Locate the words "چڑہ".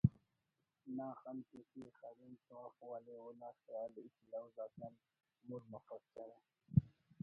6.13-6.37